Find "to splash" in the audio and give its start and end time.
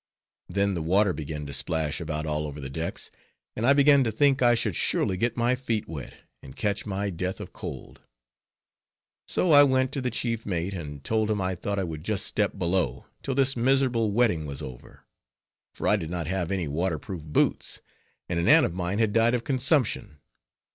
1.45-2.01